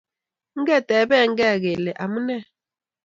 [0.59, 2.37] Ngetebekei kele amune